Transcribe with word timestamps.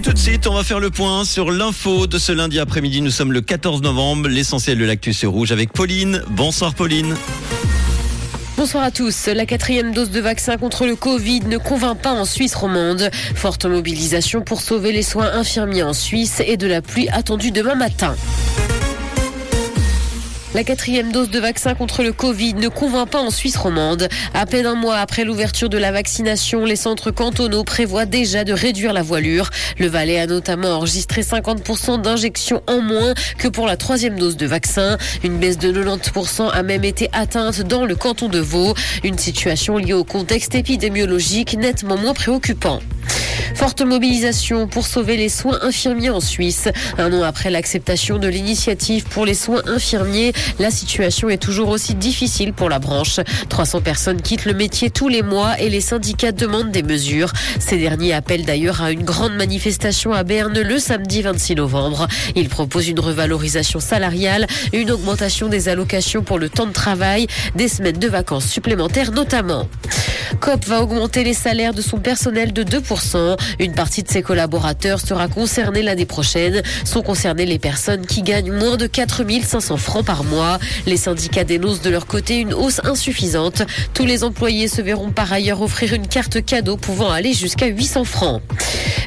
Et 0.00 0.02
tout 0.02 0.14
de 0.14 0.18
suite, 0.18 0.46
on 0.46 0.54
va 0.54 0.64
faire 0.64 0.80
le 0.80 0.88
point 0.88 1.26
sur 1.26 1.50
l'info 1.50 2.06
de 2.06 2.16
ce 2.16 2.32
lundi 2.32 2.58
après-midi. 2.58 3.02
Nous 3.02 3.10
sommes 3.10 3.32
le 3.32 3.42
14 3.42 3.82
novembre, 3.82 4.30
l'essentiel 4.30 4.78
de 4.78 4.86
l'actu 4.86 5.12
sur 5.12 5.30
rouge 5.30 5.52
avec 5.52 5.74
Pauline. 5.74 6.22
Bonsoir 6.30 6.72
Pauline. 6.72 7.14
Bonsoir 8.56 8.82
à 8.82 8.90
tous. 8.90 9.26
La 9.26 9.44
quatrième 9.44 9.92
dose 9.92 10.10
de 10.10 10.20
vaccin 10.20 10.56
contre 10.56 10.86
le 10.86 10.96
Covid 10.96 11.40
ne 11.40 11.58
convainc 11.58 12.00
pas 12.00 12.12
en 12.12 12.24
Suisse 12.24 12.54
romande. 12.54 13.10
Forte 13.34 13.66
mobilisation 13.66 14.40
pour 14.40 14.62
sauver 14.62 14.92
les 14.92 15.02
soins 15.02 15.32
infirmiers 15.34 15.82
en 15.82 15.92
Suisse 15.92 16.40
et 16.46 16.56
de 16.56 16.66
la 16.66 16.80
pluie 16.80 17.10
attendue 17.10 17.50
demain 17.50 17.74
matin. 17.74 18.16
La 20.52 20.64
quatrième 20.64 21.12
dose 21.12 21.30
de 21.30 21.38
vaccin 21.38 21.76
contre 21.76 22.02
le 22.02 22.12
Covid 22.12 22.54
ne 22.54 22.66
convainc 22.66 23.08
pas 23.08 23.20
en 23.20 23.30
Suisse 23.30 23.56
romande. 23.56 24.08
À 24.34 24.46
peine 24.46 24.66
un 24.66 24.74
mois 24.74 24.96
après 24.96 25.22
l'ouverture 25.22 25.68
de 25.68 25.78
la 25.78 25.92
vaccination, 25.92 26.64
les 26.64 26.74
centres 26.74 27.12
cantonaux 27.12 27.62
prévoient 27.62 28.04
déjà 28.04 28.42
de 28.42 28.52
réduire 28.52 28.92
la 28.92 29.02
voilure. 29.02 29.48
Le 29.78 29.86
Valais 29.86 30.18
a 30.18 30.26
notamment 30.26 30.70
enregistré 30.70 31.22
50% 31.22 32.02
d'injections 32.02 32.64
en 32.66 32.80
moins 32.80 33.14
que 33.38 33.46
pour 33.46 33.68
la 33.68 33.76
troisième 33.76 34.18
dose 34.18 34.36
de 34.36 34.46
vaccin. 34.46 34.98
Une 35.22 35.38
baisse 35.38 35.58
de 35.58 35.72
90% 35.72 36.50
a 36.50 36.62
même 36.64 36.82
été 36.82 37.08
atteinte 37.12 37.60
dans 37.60 37.86
le 37.86 37.94
canton 37.94 38.28
de 38.28 38.40
Vaud. 38.40 38.74
Une 39.04 39.18
situation 39.18 39.78
liée 39.78 39.92
au 39.92 40.04
contexte 40.04 40.56
épidémiologique 40.56 41.56
nettement 41.56 41.96
moins 41.96 42.14
préoccupant. 42.14 42.80
Forte 43.54 43.82
mobilisation 43.82 44.66
pour 44.66 44.86
sauver 44.86 45.16
les 45.16 45.28
soins 45.28 45.58
infirmiers 45.62 46.10
en 46.10 46.20
Suisse. 46.20 46.68
Un 46.98 47.12
an 47.12 47.22
après 47.22 47.50
l'acceptation 47.50 48.18
de 48.18 48.28
l'initiative 48.28 49.04
pour 49.04 49.26
les 49.26 49.34
soins 49.34 49.62
infirmiers, 49.66 50.32
la 50.58 50.70
situation 50.70 51.28
est 51.28 51.38
toujours 51.38 51.68
aussi 51.68 51.94
difficile 51.94 52.52
pour 52.52 52.68
la 52.68 52.78
branche. 52.78 53.20
300 53.48 53.80
personnes 53.80 54.22
quittent 54.22 54.44
le 54.44 54.54
métier 54.54 54.90
tous 54.90 55.08
les 55.08 55.22
mois 55.22 55.58
et 55.60 55.68
les 55.68 55.80
syndicats 55.80 56.32
demandent 56.32 56.70
des 56.70 56.82
mesures. 56.82 57.32
Ces 57.58 57.78
derniers 57.78 58.12
appellent 58.12 58.44
d'ailleurs 58.44 58.82
à 58.82 58.90
une 58.90 59.04
grande 59.04 59.34
manifestation 59.34 60.12
à 60.12 60.22
Berne 60.24 60.60
le 60.60 60.78
samedi 60.78 61.22
26 61.22 61.56
novembre. 61.56 62.08
Ils 62.36 62.48
proposent 62.48 62.88
une 62.88 63.00
revalorisation 63.00 63.80
salariale, 63.80 64.46
une 64.72 64.90
augmentation 64.90 65.48
des 65.48 65.68
allocations 65.68 66.22
pour 66.22 66.38
le 66.38 66.48
temps 66.48 66.66
de 66.66 66.72
travail, 66.72 67.26
des 67.54 67.68
semaines 67.68 67.98
de 67.98 68.08
vacances 68.08 68.46
supplémentaires 68.46 69.12
notamment. 69.12 69.68
COP 70.40 70.64
va 70.66 70.82
augmenter 70.82 71.24
les 71.24 71.34
salaires 71.34 71.74
de 71.74 71.82
son 71.82 71.98
personnel 71.98 72.52
de 72.52 72.62
2%. 72.62 73.36
Une 73.58 73.72
partie 73.72 74.02
de 74.02 74.08
ses 74.08 74.22
collaborateurs 74.22 75.00
sera 75.00 75.28
concernée 75.28 75.82
l'année 75.82 76.06
prochaine. 76.06 76.62
Sont 76.84 77.02
concernées 77.02 77.46
les 77.46 77.58
personnes 77.58 78.06
qui 78.06 78.22
gagnent 78.22 78.52
moins 78.52 78.76
de 78.76 78.86
4500 78.86 79.76
francs 79.76 80.04
par 80.04 80.24
mois. 80.24 80.58
Les 80.86 80.96
syndicats 80.96 81.44
dénoncent 81.44 81.82
de 81.82 81.90
leur 81.90 82.06
côté 82.06 82.38
une 82.38 82.54
hausse 82.54 82.80
insuffisante. 82.84 83.62
Tous 83.94 84.06
les 84.06 84.24
employés 84.24 84.68
se 84.68 84.82
verront 84.82 85.10
par 85.10 85.32
ailleurs 85.32 85.62
offrir 85.62 85.92
une 85.92 86.06
carte 86.06 86.44
cadeau 86.44 86.76
pouvant 86.76 87.10
aller 87.10 87.32
jusqu'à 87.32 87.66
800 87.66 88.04
francs. 88.04 88.42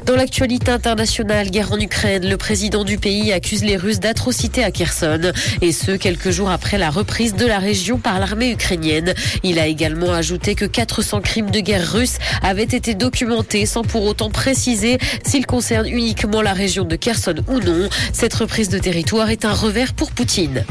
Dans 0.06 0.16
l'actualité 0.16 0.70
internationale, 0.70 1.50
guerre 1.50 1.72
en 1.72 1.80
Ukraine, 1.80 2.28
le 2.28 2.36
président 2.36 2.84
du 2.84 2.98
pays 2.98 3.32
accuse 3.32 3.64
les 3.64 3.78
Russes 3.78 4.02
d'atrocités 4.02 4.62
à 4.62 4.70
Kherson, 4.70 5.32
et 5.62 5.72
ce, 5.72 5.92
quelques 5.92 6.30
jours 6.30 6.50
après 6.50 6.78
la 6.78 6.90
reprise 6.90 7.36
de 7.36 7.46
la 7.46 7.58
région 7.58 7.98
par 8.00 8.20
l'armée 8.20 8.52
ukrainienne. 8.52 9.14
Il 9.44 9.60
a 9.60 9.68
également 9.68 10.12
ajouté 10.12 10.56
que 10.56 10.66
400 11.04 11.20
crimes 11.20 11.52
de 11.52 11.60
guerre 11.60 11.92
russes 11.92 12.18
avaient 12.42 12.64
été 12.64 12.94
documentés 12.94 13.66
sans 13.66 13.82
pour 13.82 14.06
autant 14.06 14.30
préciser 14.30 15.00
s'ils 15.26 15.46
concernent 15.46 15.90
uniquement 15.90 16.42
la 16.42 16.54
région 16.54 16.86
de 16.86 16.96
Kherson 16.96 17.36
ou 17.50 17.60
non. 17.60 17.90
Cette 18.14 18.34
reprise 18.34 18.70
de 18.70 18.78
territoire 18.78 19.30
est 19.30 19.44
un 19.44 19.52
revers 19.52 19.92
pour 19.96 20.14
Poutine. 20.14 20.64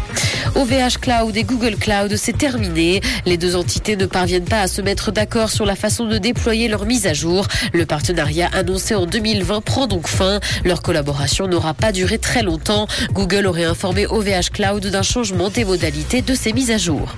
OVH 0.54 1.00
Cloud 1.02 1.36
et 1.36 1.44
Google 1.44 1.76
Cloud, 1.76 2.16
c'est 2.16 2.38
terminé. 2.38 3.02
Les 3.26 3.36
deux 3.36 3.56
entités 3.56 3.94
ne 3.94 4.06
parviennent 4.06 4.46
pas 4.46 4.62
à 4.62 4.68
se 4.68 4.80
mettre 4.80 5.12
d'accord 5.12 5.50
sur 5.50 5.66
la 5.66 5.76
façon 5.76 6.06
de 6.06 6.16
déployer 6.16 6.66
leur 6.68 6.86
mise 6.86 7.06
à 7.06 7.12
jour. 7.12 7.46
Le 7.74 7.84
partenariat 7.84 8.48
annoncé 8.54 8.94
en 8.94 9.04
2020 9.04 9.60
prend 9.60 9.86
donc 9.86 10.08
fin. 10.08 10.40
Leur 10.64 10.80
collaboration 10.80 11.46
n'aura 11.46 11.74
pas 11.74 11.92
duré 11.92 12.16
très 12.16 12.42
longtemps. 12.42 12.86
Google 13.12 13.46
aurait 13.46 13.64
informé 13.64 14.06
OVH 14.06 14.48
Cloud 14.50 14.86
d'un 14.86 15.02
changement 15.02 15.50
des 15.50 15.66
modalités 15.66 16.22
de 16.22 16.34
ses 16.34 16.54
mises 16.54 16.70
à 16.70 16.78
jour. 16.78 17.16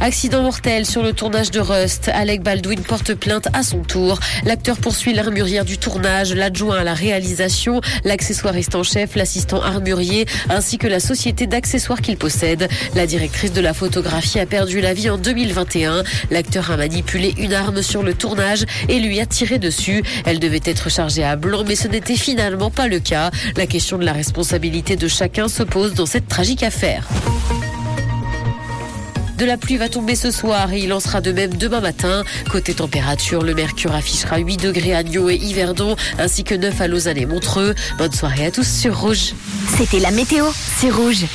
Accident 0.00 0.42
mortel 0.42 0.84
sur 0.84 1.02
le 1.02 1.12
tournage 1.12 1.50
de 1.50 1.60
Rust. 1.60 2.10
Alec 2.12 2.42
Baldwin 2.42 2.80
porte 2.80 3.14
plainte 3.14 3.48
à 3.54 3.62
son 3.62 3.80
tour. 3.80 4.20
L'acteur 4.44 4.76
poursuit 4.76 5.14
l'armurière 5.14 5.64
du 5.64 5.78
tournage, 5.78 6.34
l'adjoint 6.34 6.78
à 6.78 6.84
la 6.84 6.94
réalisation, 6.94 7.80
l'accessoiriste 8.04 8.74
en 8.74 8.82
chef, 8.82 9.16
l'assistant 9.16 9.62
armurier, 9.62 10.26
ainsi 10.50 10.76
que 10.78 10.86
la 10.86 11.00
société 11.00 11.46
d'accessoires 11.46 12.02
qu'il 12.02 12.16
possède. 12.18 12.68
La 12.94 13.06
directrice 13.06 13.52
de 13.52 13.60
la 13.60 13.72
photographie 13.72 14.38
a 14.38 14.46
perdu 14.46 14.80
la 14.80 14.92
vie 14.92 15.08
en 15.08 15.18
2021. 15.18 16.04
L'acteur 16.30 16.70
a 16.70 16.76
manipulé 16.76 17.34
une 17.38 17.54
arme 17.54 17.82
sur 17.82 18.02
le 18.02 18.14
tournage 18.14 18.64
et 18.88 19.00
lui 19.00 19.18
a 19.20 19.26
tiré 19.26 19.58
dessus. 19.58 20.02
Elle 20.26 20.38
devait 20.38 20.60
être 20.64 20.90
chargée 20.90 21.24
à 21.24 21.36
blanc, 21.36 21.64
mais 21.66 21.74
ce 21.74 21.88
n'était 21.88 22.16
finalement 22.16 22.70
pas 22.70 22.86
le 22.86 23.00
cas. 23.00 23.30
La 23.56 23.66
question 23.66 23.96
de 23.98 24.04
la 24.04 24.12
responsabilité 24.12 24.96
de 24.96 25.08
chacun 25.08 25.48
se 25.48 25.62
pose 25.62 25.94
dans 25.94 26.06
cette 26.06 26.28
tragique 26.28 26.62
affaire. 26.62 27.08
De 29.36 29.44
la 29.44 29.58
pluie 29.58 29.76
va 29.76 29.90
tomber 29.90 30.14
ce 30.14 30.30
soir 30.30 30.72
et 30.72 30.80
il 30.80 30.92
en 30.94 31.00
sera 31.00 31.20
de 31.20 31.30
même 31.30 31.54
demain 31.54 31.80
matin. 31.80 32.24
Côté 32.50 32.72
température, 32.72 33.42
le 33.42 33.54
mercure 33.54 33.94
affichera 33.94 34.38
8 34.38 34.56
degrés 34.56 34.94
à 34.94 35.02
Nyon 35.02 35.28
et 35.28 35.36
Yverdon, 35.36 35.94
ainsi 36.18 36.42
que 36.42 36.54
9 36.54 36.80
à 36.80 36.88
Lausanne 36.88 37.18
et 37.18 37.26
Montreux. 37.26 37.74
Bonne 37.98 38.12
soirée 38.12 38.46
à 38.46 38.50
tous 38.50 38.66
sur 38.66 38.98
Rouge. 38.98 39.34
C'était 39.76 40.00
la 40.00 40.10
météo, 40.10 40.46
c'est 40.78 40.90
Rouge. 40.90 41.26